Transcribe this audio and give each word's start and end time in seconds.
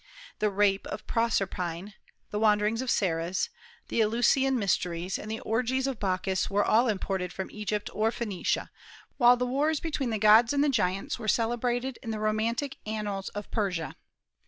The 0.39 0.49
rape 0.49 0.87
of 0.87 1.05
Proserpine, 1.05 1.93
the 2.31 2.39
wanderings 2.39 2.81
of 2.81 2.89
Ceres, 2.89 3.51
the 3.89 4.01
Eleusinian 4.01 4.57
mysteries, 4.57 5.19
and 5.19 5.29
the 5.29 5.39
orgies 5.41 5.85
of 5.85 5.99
Bacchus 5.99 6.49
were 6.49 6.65
all 6.65 6.87
imported 6.87 7.31
from 7.31 7.51
Egypt 7.51 7.87
or 7.93 8.09
Phoenicia, 8.11 8.71
while 9.17 9.37
the 9.37 9.45
wars 9.45 9.79
between 9.79 10.09
the 10.09 10.17
gods 10.17 10.53
and 10.53 10.63
the 10.63 10.69
giants 10.69 11.19
were 11.19 11.27
celebrated 11.27 11.99
in 12.01 12.09
the 12.09 12.17
romantic 12.19 12.77
annals 12.83 13.29
of 13.35 13.51
Persia. 13.51 13.95